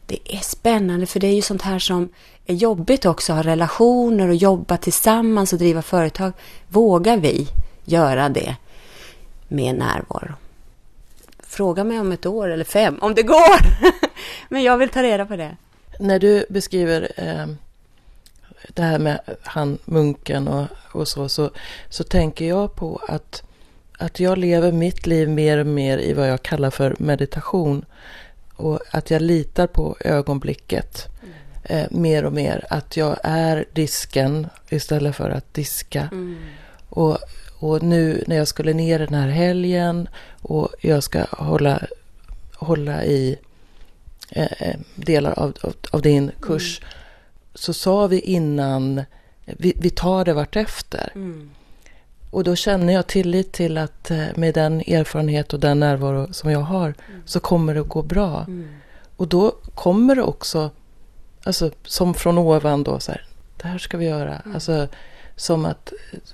[0.06, 2.08] Det är spännande för det är ju sånt här som
[2.46, 6.32] är jobbigt också, ha relationer och jobba tillsammans och driva företag.
[6.68, 7.48] Vågar vi
[7.84, 8.56] göra det
[9.48, 10.32] med närvaro?
[11.40, 13.58] Fråga mig om ett år eller fem, om det går!
[14.48, 15.56] Men jag vill ta reda på det.
[15.98, 17.46] När du beskriver eh,
[18.68, 21.50] det här med han munken och, och så, så,
[21.88, 23.42] så tänker jag på att
[23.98, 27.84] att jag lever mitt liv mer och mer i vad jag kallar för meditation.
[28.56, 31.34] Och att jag litar på ögonblicket mm.
[31.64, 32.64] eh, mer och mer.
[32.70, 36.08] Att jag är disken istället för att diska.
[36.12, 36.38] Mm.
[36.88, 37.18] Och,
[37.58, 40.08] och nu när jag skulle ner den här helgen
[40.42, 41.82] och jag ska hålla,
[42.54, 43.38] hålla i
[44.30, 46.80] eh, eh delar av, av, av, din kurs.
[46.80, 46.92] Mm.
[47.54, 49.02] Så sa vi innan,
[49.44, 51.12] vi, vi tar det vartefter.
[51.14, 51.50] Mm.
[52.30, 56.50] Och då känner jag tillit till att eh, med den erfarenhet och den närvaro som
[56.50, 57.22] jag har mm.
[57.24, 58.44] så kommer det att gå bra.
[58.48, 58.68] Mm.
[59.16, 60.70] Och då kommer det också,
[61.42, 64.36] alltså som från ovan då, så här, det här ska vi göra.
[64.36, 64.54] Mm.
[64.54, 64.88] Alltså
[65.36, 65.92] som att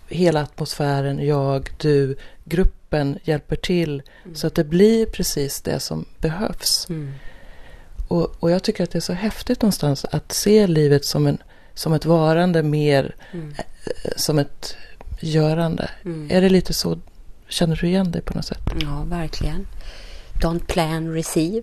[0.08, 4.36] hela atmosfären, jag, du, gruppen hjälper till mm.
[4.36, 6.86] så att det blir precis det som behövs.
[8.14, 11.38] Och, och jag tycker att det är så häftigt någonstans att se livet som, en,
[11.74, 13.54] som ett varande mer mm.
[13.58, 14.76] eh, som ett
[15.20, 15.90] görande.
[16.04, 16.30] Mm.
[16.30, 16.98] Är det lite så,
[17.48, 18.60] känner du igen dig på något sätt?
[18.80, 19.66] Ja, verkligen.
[20.42, 21.62] Don't plan, receive.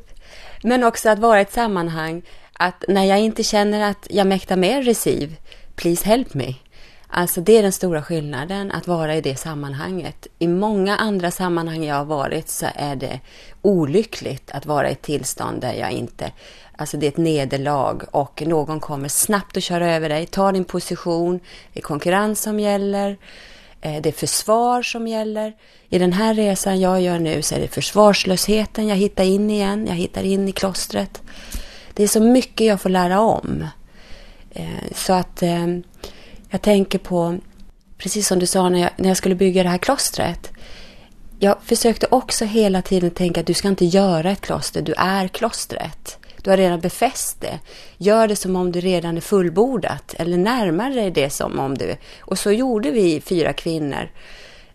[0.64, 2.22] Men också att vara i ett sammanhang
[2.54, 5.36] att när jag inte känner att jag mäktar med receive,
[5.76, 6.56] please help me.
[7.14, 10.28] Alltså det är den stora skillnaden, att vara i det sammanhanget.
[10.40, 13.20] I många andra sammanhang jag har varit så är det
[13.62, 16.32] olyckligt att vara i ett tillstånd där jag inte...
[16.76, 20.64] Alltså det är ett nederlag och någon kommer snabbt och kör över dig, tar din
[20.64, 21.40] position,
[21.74, 23.18] det är konkurrens som gäller.
[23.82, 25.54] Eh, det är försvar som gäller.
[25.90, 29.88] I den här resan jag gör nu så är det försvarslösheten jag hittar in igen.
[29.88, 31.22] Jag hittar in i klostret.
[31.94, 33.68] Det är så mycket jag får lära om.
[34.52, 35.68] Eh, så att eh,
[36.52, 37.38] jag tänker på,
[37.98, 40.52] precis som du sa när jag, när jag skulle bygga det här klostret.
[41.40, 45.28] Jag försökte också hela tiden tänka att du ska inte göra ett kloster, du är
[45.28, 46.18] klostret.
[46.44, 47.60] Du har redan befäst det.
[47.98, 51.96] Gör det som om du redan är fullbordat eller närmar dig det som om du...
[52.20, 54.12] Och så gjorde vi fyra kvinnor.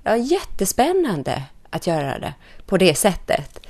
[0.03, 2.35] Ja, jättespännande att göra det
[2.67, 3.61] på det sättet.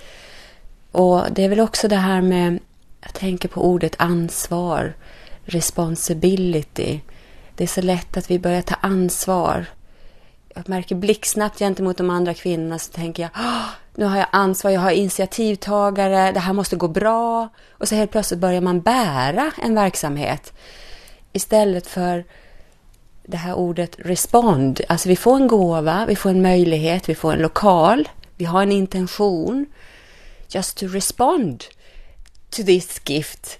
[0.92, 2.58] Och det är väl också det här med,
[3.00, 4.94] jag tänker på ordet ansvar,
[5.44, 7.00] responsibility.
[7.56, 9.66] Det är så lätt att vi börjar ta ansvar.
[10.54, 13.30] Jag märker blixtsnabbt gentemot de andra kvinnorna så tänker jag,
[13.94, 17.48] nu har jag ansvar, jag har initiativtagare, det här måste gå bra.
[17.70, 20.52] Och så helt plötsligt börjar man bära en verksamhet
[21.32, 22.24] istället för
[23.22, 24.80] det här ordet respond.
[24.88, 28.62] Alltså vi får en gåva, vi får en möjlighet, vi får en lokal, vi har
[28.62, 29.66] en intention.
[30.48, 31.64] Just to respond
[32.50, 33.58] to this gift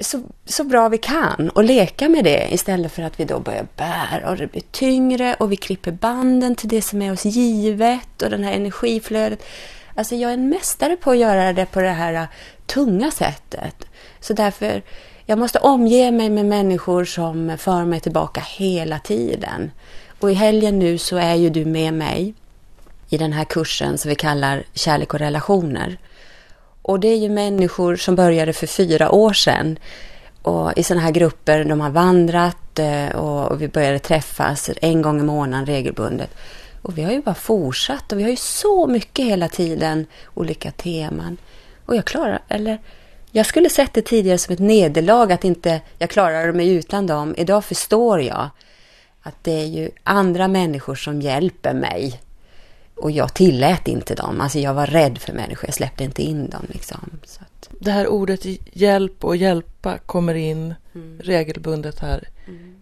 [0.00, 3.66] så, så bra vi kan och leka med det istället för att vi då börjar
[3.76, 8.22] bära och det blir tyngre och vi klipper banden till det som är oss givet
[8.22, 9.44] och den här energiflödet.
[9.94, 12.24] Alltså jag är en mästare på att göra det på det här äh,
[12.66, 13.86] tunga sättet.
[14.20, 14.82] Så därför,
[15.26, 19.70] jag måste omge mig med människor som för mig tillbaka hela tiden.
[20.20, 22.34] Och i helgen nu så är ju du med mig
[23.08, 25.98] i den här kursen som vi kallar Kärlek och relationer.
[26.84, 29.78] Och det är ju människor som började för fyra år sedan.
[30.42, 35.20] Och i sådana här grupper, de har vandrat eh, och vi började träffas en gång
[35.20, 36.30] i månaden regelbundet.
[36.82, 40.70] Och vi har ju bara fortsatt och vi har ju så mycket hela tiden, olika
[40.70, 41.36] teman.
[41.86, 42.78] Och jag klarar, eller
[43.30, 47.34] jag skulle sett det tidigare som ett nederlag att inte jag klarade mig utan dem.
[47.38, 48.50] Idag förstår jag
[49.22, 52.20] att det är ju andra människor som hjälper mig
[52.96, 54.40] och jag tillät inte dem.
[54.40, 55.68] Alltså jag var rädd för människor.
[55.68, 56.66] Jag släppte inte in dem.
[56.68, 57.10] Liksom.
[57.24, 57.68] Så att...
[57.80, 58.40] Det här ordet
[58.72, 61.20] hjälp och hjälpa kommer in mm.
[61.20, 62.28] regelbundet här.
[62.46, 62.74] Mm.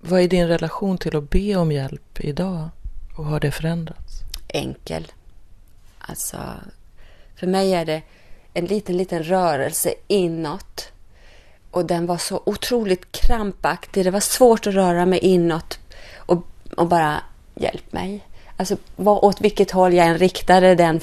[0.00, 2.68] Vad är din relation till att be om hjälp idag?
[3.16, 4.20] Och har det förändrats?
[4.48, 5.06] Enkel.
[5.98, 6.36] Alltså,
[7.36, 8.02] för mig är det
[8.54, 10.92] en liten, liten rörelse inåt.
[11.70, 14.04] Och den var så otroligt krampaktig.
[14.04, 15.78] Det var svårt att röra mig inåt
[16.16, 17.20] och, och bara
[17.54, 18.24] hjälp mig.
[18.60, 21.00] Alltså var, åt vilket håll jag än riktade den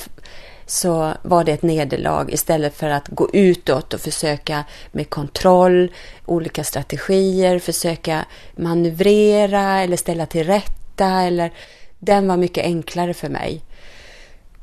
[0.66, 5.92] så var det ett nederlag istället för att gå utåt och försöka med kontroll,
[6.26, 11.06] olika strategier, försöka manövrera eller ställa till rätta.
[11.06, 11.52] Eller,
[12.00, 13.62] den var mycket enklare för mig.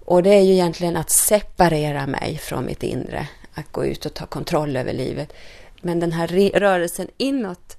[0.04, 4.14] Och det är ju egentligen att separera mig från mitt inre, att gå ut och
[4.14, 5.33] ta kontroll över livet.
[5.80, 6.26] Men den här
[6.61, 7.76] rörelsen inåt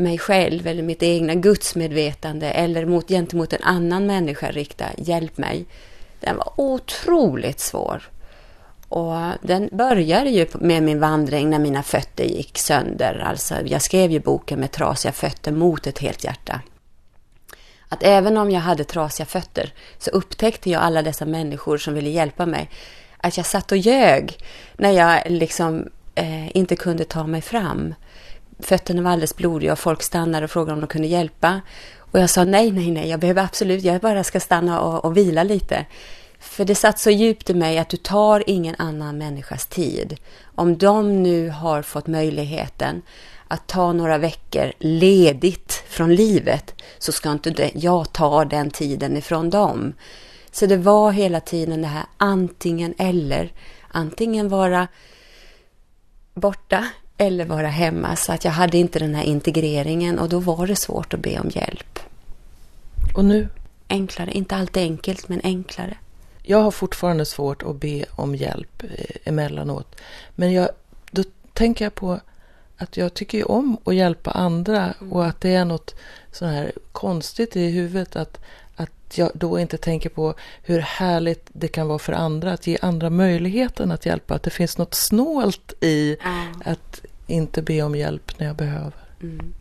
[0.00, 5.66] mig själv eller mitt egna gudsmedvetande eller mot, gentemot en annan människa rikta hjälp mig.
[6.20, 8.10] Den var otroligt svår.
[8.88, 13.24] Och den började ju med min vandring när mina fötter gick sönder.
[13.26, 16.60] Alltså, jag skrev ju boken med trasiga fötter mot ett helt hjärta.
[17.88, 22.10] Att även om jag hade trasiga fötter så upptäckte jag alla dessa människor som ville
[22.10, 22.70] hjälpa mig.
[23.16, 24.38] Att jag satt och ljög
[24.76, 27.94] när jag liksom eh, inte kunde ta mig fram
[28.66, 31.60] fötterna var alldeles blodiga och folk stannade och frågade om de kunde hjälpa.
[31.98, 35.16] Och jag sa nej, nej, nej, jag behöver absolut, jag bara ska stanna och, och
[35.16, 35.86] vila lite.
[36.38, 40.16] För det satt så djupt i mig att du tar ingen annan människas tid.
[40.54, 43.02] Om de nu har fått möjligheten
[43.48, 49.50] att ta några veckor ledigt från livet så ska inte jag ta den tiden ifrån
[49.50, 49.92] dem.
[50.50, 53.52] Så det var hela tiden det här antingen eller.
[53.88, 54.88] Antingen vara
[56.34, 56.86] borta
[57.20, 58.16] eller vara hemma.
[58.16, 61.40] Så att jag hade inte den här integreringen och då var det svårt att be
[61.40, 61.98] om hjälp.
[63.14, 63.48] Och nu?
[63.88, 64.32] Enklare.
[64.32, 65.96] Inte alltid enkelt, men enklare.
[66.42, 69.96] Jag har fortfarande svårt att be om hjälp eh, emellanåt.
[70.34, 70.68] Men jag,
[71.10, 72.20] då tänker jag på
[72.76, 75.94] att jag tycker om att hjälpa andra och att det är något
[76.32, 78.40] så här konstigt i huvudet att,
[79.10, 82.78] att jag då inte tänker på hur härligt det kan vara för andra att ge
[82.82, 84.34] andra möjligheten att hjälpa.
[84.34, 86.62] Att det finns något snålt i mm.
[86.64, 88.92] att inte be om hjälp när jag behöver.
[89.22, 89.54] Mm.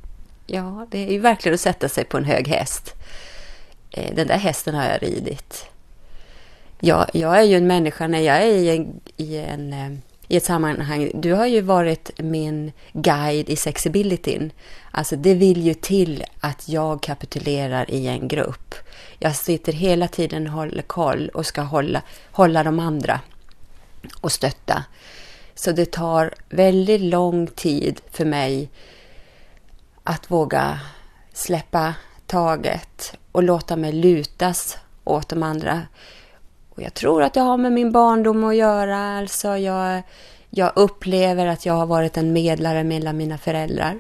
[0.45, 2.95] Ja, det är ju verkligen att sätta sig på en hög häst.
[3.91, 5.65] Eh, den där hästen har jag ridit.
[6.79, 9.97] Jag, jag är ju en människa när jag är i, en, i, en, eh,
[10.29, 11.11] i ett sammanhang.
[11.13, 14.51] Du har ju varit min guide i sexibilityn.
[14.91, 18.75] Alltså det vill ju till att jag kapitulerar i en grupp.
[19.19, 23.19] Jag sitter hela tiden och håller koll och ska hålla, hålla de andra
[24.21, 24.83] och stötta.
[25.55, 28.69] Så det tar väldigt lång tid för mig
[30.03, 30.79] att våga
[31.33, 31.93] släppa
[32.27, 35.81] taget och låta mig lutas åt de andra.
[36.79, 39.17] Och jag tror att det har med min barndom att göra.
[39.17, 40.01] Alltså jag,
[40.49, 43.99] jag upplever att jag har varit en medlare mellan mina föräldrar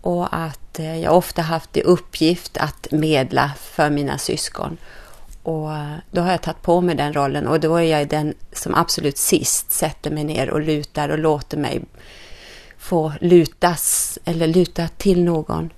[0.00, 4.76] och att eh, jag ofta haft i uppgift att medla för mina syskon.
[5.42, 8.34] Och eh, då har jag tagit på mig den rollen och då är jag den
[8.52, 11.84] som absolut sist sätter mig ner och lutar och låter mig
[12.78, 15.70] få lutas eller luta till någon.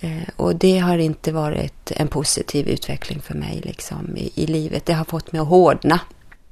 [0.00, 4.86] Eh, och det har inte varit en positiv utveckling för mig liksom, i, i livet.
[4.86, 6.00] Det har fått mig att hårdna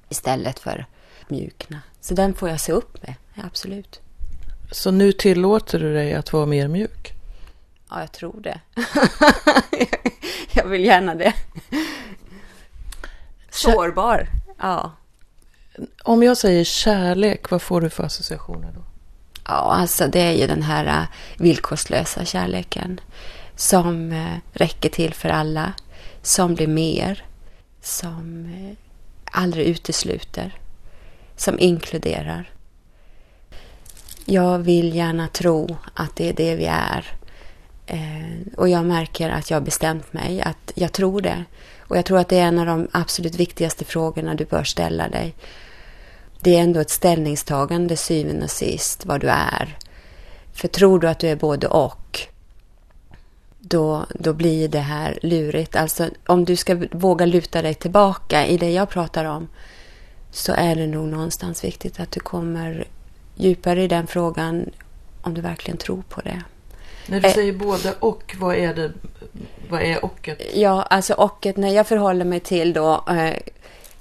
[0.08, 0.86] istället för
[1.28, 1.80] mjukna.
[2.00, 4.00] Så den får jag se upp med, absolut.
[4.70, 7.12] Så nu tillåter du dig att vara mer mjuk?
[7.90, 8.60] Ja, jag tror det.
[10.52, 11.32] jag vill gärna det.
[13.50, 14.28] Sårbar,
[14.58, 14.92] ja.
[16.02, 18.80] Om jag säger kärlek, vad får du för associationer då?
[19.44, 21.06] Ja, alltså det är ju den här äh,
[21.38, 23.00] villkorslösa kärleken
[23.56, 25.72] som eh, räcker till för alla,
[26.22, 27.24] som blir mer,
[27.80, 28.76] som eh,
[29.24, 30.58] aldrig utesluter,
[31.36, 32.50] som inkluderar.
[34.24, 37.06] Jag vill gärna tro att det är det vi är.
[37.86, 41.44] Eh, och jag märker att jag har bestämt mig att jag tror det.
[41.78, 45.08] Och jag tror att det är en av de absolut viktigaste frågorna du bör ställa
[45.08, 45.34] dig.
[46.40, 49.78] Det är ändå ett ställningstagande syvende och sist vad du är.
[50.52, 52.28] För tror du att du är både och,
[53.64, 55.76] då, då blir det här lurigt.
[55.76, 59.48] Alltså om du ska våga luta dig tillbaka i det jag pratar om,
[60.30, 62.84] så är det nog någonstans viktigt att du kommer
[63.34, 64.70] djupare i den frågan
[65.22, 66.42] om du verkligen tror på det.
[67.06, 68.92] När du eh, säger både och, vad är det?
[69.68, 70.42] Vad är ochet?
[70.54, 73.36] Ja, alltså ochet när jag förhåller mig till då, eh,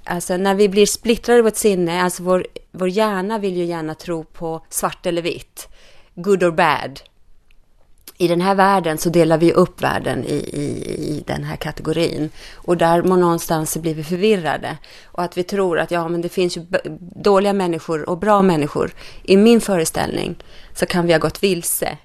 [0.04, 3.96] alltså när vi blir splittrade i vårt sinne, alltså vår, vår hjärna vill ju gärna
[3.96, 5.68] tro på svart eller vitt,
[6.16, 7.00] good or bad.
[8.18, 10.64] I den här världen så delar vi upp världen i, i,
[11.18, 12.30] i den här kategorin.
[12.54, 14.78] Och där någonstans blir vi förvirrade.
[15.06, 16.66] Och att vi tror att ja, men det finns ju
[17.16, 18.92] dåliga människor och bra människor.
[19.24, 20.36] I min föreställning
[20.74, 21.98] så kan vi ha gått vilse.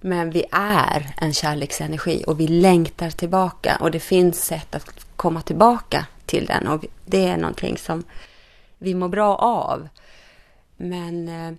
[0.00, 5.42] Men vi är en kärleksenergi och vi längtar tillbaka och det finns sätt att komma
[5.42, 8.04] tillbaka till den och det är någonting som
[8.78, 9.88] vi mår bra av.
[10.76, 11.52] Men eh,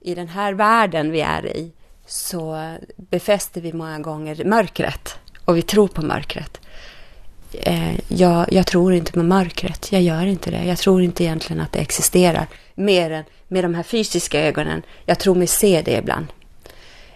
[0.00, 1.72] i den här världen vi är i
[2.06, 6.60] så befäster vi många gånger mörkret och vi tror på mörkret.
[7.52, 10.64] Eh, jag, jag, tror inte på mörkret, jag gör inte det.
[10.64, 14.82] Jag tror inte egentligen att det existerar mer än med de här fysiska ögonen.
[15.04, 16.26] Jag tror mig se det ibland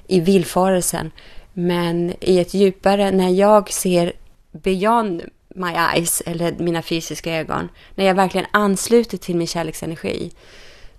[0.06, 1.10] i villfarelsen.
[1.52, 4.12] Men i ett djupare, när jag ser
[4.52, 5.22] beyond
[5.54, 10.30] my eyes, eller mina fysiska ögon, när jag verkligen ansluter till min kärleksenergi,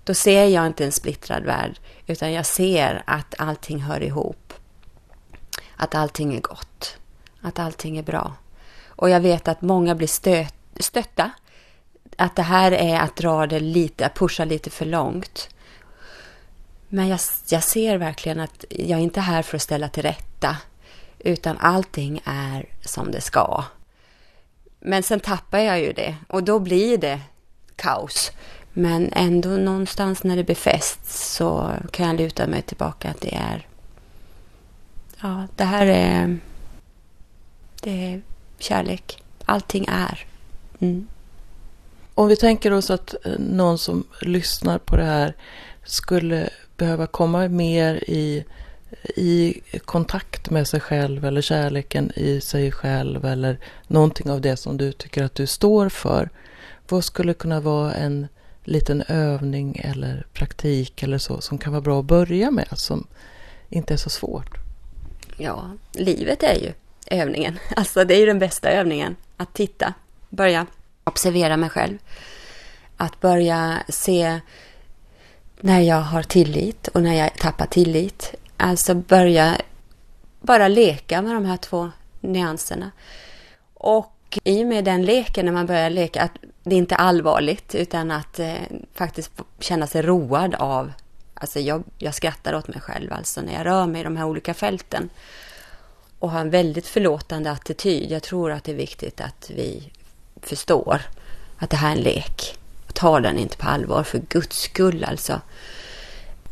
[0.03, 1.79] då ser jag inte en splittrad värld,
[2.11, 4.53] utan jag ser att allting hör ihop.
[5.75, 6.97] Att allting är gott.
[7.41, 8.33] Att allting är bra.
[8.87, 11.31] Och jag vet att många blir stöt, stötta.
[12.17, 15.49] Att det här är att dra det lite, att pusha lite för långt.
[16.87, 17.19] Men jag,
[17.49, 20.57] jag ser verkligen att jag är inte här för att ställa till rätta,
[21.19, 23.63] utan allting är som det ska.
[24.79, 27.19] Men sen tappar jag ju det och då blir det
[27.75, 28.31] kaos.
[28.73, 33.67] Men ändå någonstans när det befästs så kan jag luta mig tillbaka att det är...
[35.21, 36.39] Ja, det här är...
[37.81, 38.21] Det är
[38.59, 39.23] kärlek.
[39.45, 40.25] Allting är.
[40.79, 41.07] Mm.
[42.15, 45.35] Om vi tänker oss att eh, någon som lyssnar på det här
[45.83, 48.45] skulle behöva komma mer i,
[49.15, 54.77] i kontakt med sig själv eller kärleken i sig själv eller någonting av det som
[54.77, 56.29] du tycker att du står för.
[56.89, 58.27] Vad skulle kunna vara en
[58.63, 63.07] liten övning eller praktik eller så som kan vara bra att börja med som
[63.69, 64.57] inte är så svårt?
[65.37, 66.73] Ja, livet är ju
[67.07, 67.59] övningen.
[67.75, 69.15] Alltså det är ju den bästa övningen.
[69.37, 69.93] Att titta,
[70.29, 70.65] börja
[71.03, 71.97] observera mig själv.
[72.97, 74.39] Att börja se
[75.59, 78.35] när jag har tillit och när jag tappar tillit.
[78.57, 79.57] Alltså börja
[80.41, 82.91] bara leka med de här två nyanserna.
[83.73, 87.75] Och i och med den leken, när man börjar leka, att det är inte allvarligt
[87.75, 88.53] utan att eh,
[88.93, 90.91] faktiskt känna sig road av,
[91.33, 94.25] alltså jag, jag skrattar åt mig själv alltså när jag rör mig i de här
[94.25, 95.09] olika fälten.
[96.19, 98.11] Och ha en väldigt förlåtande attityd.
[98.11, 99.91] Jag tror att det är viktigt att vi
[100.41, 101.01] förstår
[101.57, 102.57] att det här är en lek
[103.01, 105.41] ta den inte på allvar för guds skull alltså.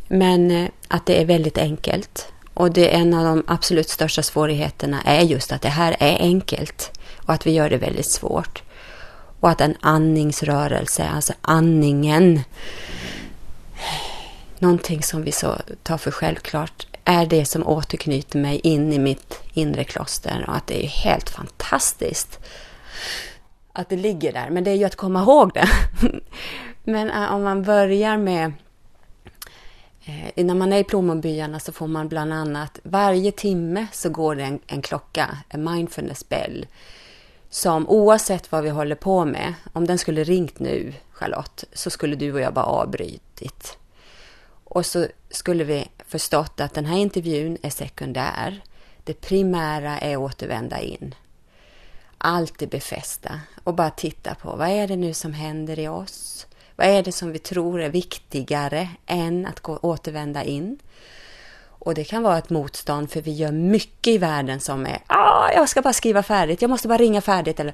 [0.08, 2.28] Men eh, att det är väldigt enkelt.
[2.54, 6.20] Och det är en av de absolut största svårigheterna är just att det här är
[6.20, 8.64] enkelt och att vi gör det väldigt svårt.
[9.40, 12.42] Och att en andningsrörelse, alltså andningen,
[14.60, 19.40] någonting som vi så tar för självklart, är det som återknyter mig in i mitt
[19.54, 22.40] inre kloster och att det är helt fantastiskt
[23.74, 24.50] att det ligger där.
[24.50, 25.70] Men det är ju att komma ihåg det.
[26.84, 28.54] Men eh, om man börjar med
[30.06, 34.36] eh, när man är i plommonbyarna så får man bland annat varje timme så går
[34.36, 36.66] det en, en klocka, en mindfulness bell,
[37.50, 42.16] som oavsett vad vi håller på med, om den skulle ringt nu, Charlotte, så skulle
[42.16, 43.78] du och jag bara avbrytit.
[44.64, 48.62] Och så skulle vi förstått att den här intervjun är sekundär.
[49.04, 51.16] Det primära är att återvända in
[52.20, 56.48] alltid befästa och bara titta på vad är det nu som händer i oss?
[56.76, 60.80] Vad är det som vi tror är viktigare än att gå, återvända in?
[61.80, 65.52] Och det kan vara ett motstånd för vi gör mycket i världen som är ah,
[65.52, 67.60] jag ska bara skriva färdigt, jag måste bara ringa färdigt.
[67.60, 67.74] Eller,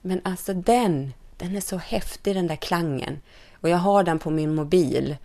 [0.00, 3.20] men alltså den, den är så häftig den där klangen.
[3.60, 5.16] Och jag har den på min mobil.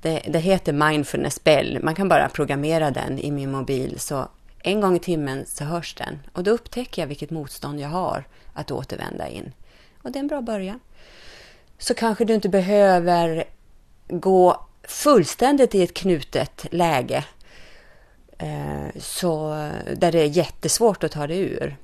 [0.00, 1.78] Det, det heter Mindfulness Bell.
[1.82, 4.28] Man kan bara programmera den i min mobil så
[4.62, 8.24] en gång i timmen så hörs den och då upptäcker jag vilket motstånd jag har
[8.52, 9.52] att återvända in.
[10.02, 10.80] Och det är en bra början.
[11.78, 13.44] Så kanske du inte behöver
[14.08, 17.24] gå fullständigt i ett knutet läge.
[18.38, 19.48] Eh, så,
[19.96, 21.76] där det är jättesvårt att ta det ur.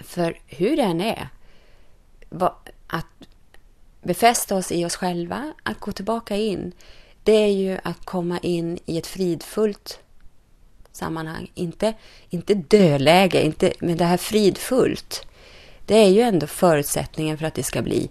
[0.00, 1.28] För hur det än är,
[2.86, 3.06] att
[4.02, 6.72] befästa oss i oss själva, att gå tillbaka in,
[7.24, 10.00] det är ju att komma in i ett fridfullt
[10.92, 11.50] sammanhang.
[11.54, 11.94] Inte,
[12.30, 15.26] inte dödläge, inte, men det här fridfullt.
[15.86, 18.10] Det är ju ändå förutsättningen för att det ska bli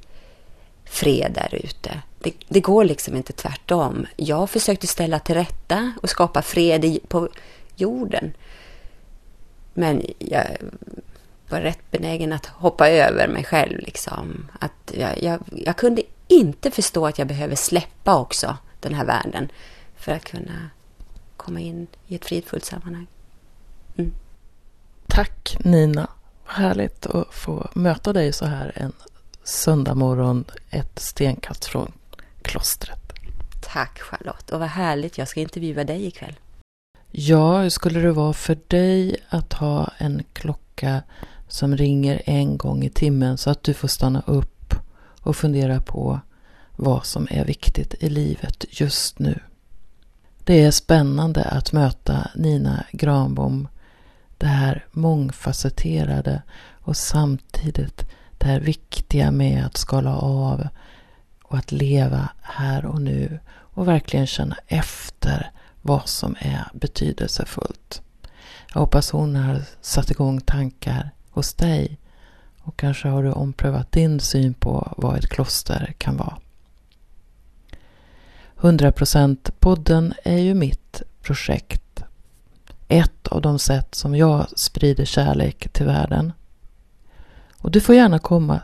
[0.91, 2.01] fred där ute.
[2.19, 4.07] Det, det, går liksom inte tvärtom.
[4.15, 7.29] Jag försökte ställa till rätta och skapa fred på
[7.75, 8.33] jorden.
[9.73, 10.45] Men jag
[11.49, 13.79] var rätt benägen att hoppa över mig själv.
[13.79, 14.47] Liksom.
[14.59, 19.51] Att jag, jag, jag kunde inte förstå att jag behöver släppa också den här världen
[19.95, 20.69] för att kunna
[21.37, 23.07] komma in i ett fridfullt sammanhang.
[23.97, 24.11] Mm.
[25.07, 26.09] Tack Nina.
[26.45, 28.93] Härligt att få möta dig så här en
[29.43, 31.91] söndag morgon ett stenkast från
[32.41, 33.13] klostret.
[33.61, 35.17] Tack Charlotte och vad härligt.
[35.17, 36.35] Jag ska intervjua dig ikväll.
[37.11, 41.01] Ja, hur skulle det vara för dig att ha en klocka
[41.47, 44.75] som ringer en gång i timmen så att du får stanna upp
[45.21, 46.19] och fundera på
[46.75, 49.39] vad som är viktigt i livet just nu.
[50.43, 53.67] Det är spännande att möta Nina Granbom,
[54.37, 58.05] det här mångfacetterade och samtidigt
[58.41, 60.67] det här viktiga med att skala av
[61.43, 68.01] och att leva här och nu och verkligen känna efter vad som är betydelsefullt.
[68.73, 71.99] Jag hoppas hon har satt igång tankar hos dig
[72.63, 76.37] och kanske har du omprövat din syn på vad ett kloster kan vara.
[78.57, 82.03] 100%-podden är ju mitt projekt.
[82.87, 86.33] Ett av de sätt som jag sprider kärlek till världen.
[87.61, 88.59] Och du får gärna komma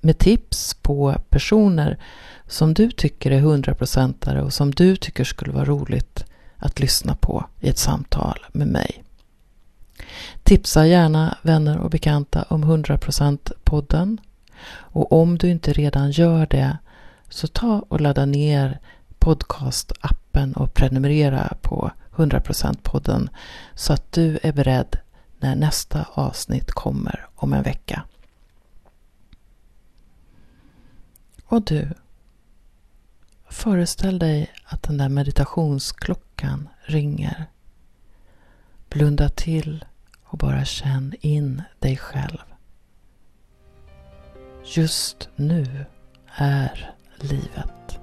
[0.00, 1.98] med tips på personer
[2.46, 6.24] som du tycker är hundraprocentare och som du tycker skulle vara roligt
[6.56, 9.04] att lyssna på i ett samtal med mig.
[10.42, 14.20] Tipsa gärna vänner och bekanta om 100% podden.
[14.74, 16.78] Och om du inte redan gör det
[17.28, 18.78] så ta och ladda ner
[19.18, 23.30] podcastappen och prenumerera på 100% podden
[23.74, 24.98] så att du är beredd
[25.40, 28.02] när nästa avsnitt kommer om en vecka.
[31.52, 31.88] Och du,
[33.48, 37.46] föreställ dig att den där meditationsklockan ringer.
[38.88, 39.84] Blunda till
[40.24, 42.38] och bara känn in dig själv.
[44.64, 45.86] Just nu
[46.36, 48.01] är livet.